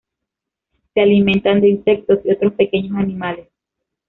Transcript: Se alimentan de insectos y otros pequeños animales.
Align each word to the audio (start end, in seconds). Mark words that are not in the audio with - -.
Se 0.95 0.99
alimentan 1.01 1.61
de 1.61 1.67
insectos 1.69 2.21
y 2.25 2.31
otros 2.31 2.53
pequeños 2.53 2.97
animales. 2.97 3.47